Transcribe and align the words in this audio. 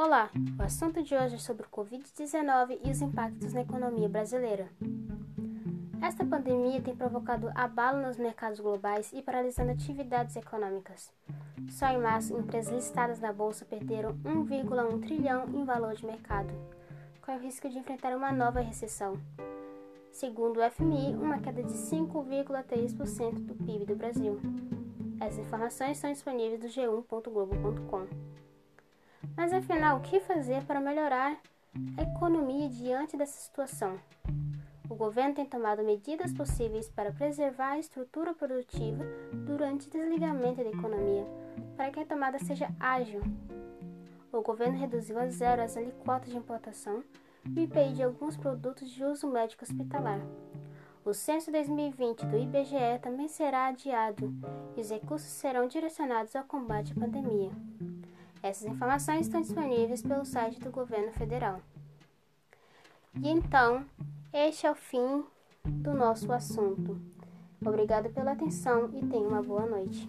Olá, 0.00 0.30
o 0.56 0.62
assunto 0.62 1.02
de 1.02 1.12
hoje 1.12 1.34
é 1.34 1.38
sobre 1.38 1.66
o 1.66 1.70
Covid-19 1.70 2.78
e 2.84 2.90
os 2.92 3.02
impactos 3.02 3.52
na 3.52 3.62
economia 3.62 4.08
brasileira. 4.08 4.68
Esta 6.00 6.24
pandemia 6.24 6.80
tem 6.80 6.94
provocado 6.94 7.50
abalo 7.52 8.06
nos 8.06 8.16
mercados 8.16 8.60
globais 8.60 9.12
e 9.12 9.20
paralisando 9.20 9.72
atividades 9.72 10.36
econômicas. 10.36 11.12
Só 11.68 11.86
em 11.88 11.98
março, 11.98 12.38
empresas 12.38 12.72
listadas 12.72 13.18
na 13.18 13.32
bolsa 13.32 13.64
perderam 13.64 14.14
1,1 14.24 15.00
trilhão 15.00 15.48
em 15.52 15.64
valor 15.64 15.96
de 15.96 16.06
mercado, 16.06 16.54
com 17.20 17.34
o 17.34 17.40
risco 17.40 17.68
de 17.68 17.76
enfrentar 17.76 18.16
uma 18.16 18.30
nova 18.30 18.60
recessão. 18.60 19.20
Segundo 20.12 20.60
o 20.60 20.70
FMI, 20.70 21.16
uma 21.16 21.40
queda 21.40 21.64
de 21.64 21.72
5,3% 21.72 23.32
do 23.40 23.54
PIB 23.56 23.84
do 23.84 23.96
Brasil. 23.96 24.40
Essas 25.20 25.40
informações 25.40 25.96
estão 25.96 26.12
disponíveis 26.12 26.60
no 26.60 26.68
g1.globo.com. 26.68 28.38
Mas 29.38 29.52
afinal, 29.52 29.98
o 29.98 30.00
que 30.00 30.18
fazer 30.18 30.64
para 30.64 30.80
melhorar 30.80 31.40
a 31.96 32.02
economia 32.02 32.68
diante 32.68 33.16
dessa 33.16 33.40
situação? 33.40 33.96
O 34.90 34.96
governo 34.96 35.32
tem 35.32 35.46
tomado 35.46 35.84
medidas 35.84 36.32
possíveis 36.32 36.88
para 36.88 37.12
preservar 37.12 37.74
a 37.74 37.78
estrutura 37.78 38.34
produtiva 38.34 39.04
durante 39.46 39.86
o 39.86 39.90
desligamento 39.92 40.64
da 40.64 40.70
economia, 40.70 41.24
para 41.76 41.88
que 41.92 42.00
a 42.00 42.04
tomada 42.04 42.40
seja 42.40 42.68
ágil. 42.80 43.22
O 44.32 44.42
governo 44.42 44.76
reduziu 44.76 45.16
a 45.16 45.28
zero 45.28 45.62
as 45.62 45.76
alíquotas 45.76 46.30
de 46.30 46.36
importação 46.36 47.04
e 47.46 47.60
o 47.60 47.62
IPI 47.62 47.92
de 47.92 48.02
alguns 48.02 48.36
produtos 48.36 48.90
de 48.90 49.04
uso 49.04 49.28
médico 49.28 49.62
hospitalar. 49.62 50.18
O 51.04 51.14
censo 51.14 51.52
2020 51.52 52.26
do 52.26 52.36
IBGE 52.36 52.98
também 53.00 53.28
será 53.28 53.68
adiado 53.68 54.34
e 54.76 54.80
os 54.80 54.90
recursos 54.90 55.30
serão 55.30 55.68
direcionados 55.68 56.34
ao 56.34 56.42
combate 56.42 56.92
à 56.92 56.96
pandemia. 56.96 57.52
Essas 58.42 58.64
informações 58.66 59.26
estão 59.26 59.40
disponíveis 59.40 60.02
pelo 60.02 60.24
site 60.24 60.60
do 60.60 60.70
governo 60.70 61.12
federal. 61.12 61.60
E 63.20 63.28
então, 63.28 63.84
este 64.32 64.66
é 64.66 64.70
o 64.70 64.74
fim 64.74 65.24
do 65.64 65.92
nosso 65.92 66.32
assunto. 66.32 67.00
Obrigado 67.60 68.10
pela 68.10 68.32
atenção 68.32 68.90
e 68.94 69.04
tenha 69.06 69.28
uma 69.28 69.42
boa 69.42 69.66
noite. 69.66 70.08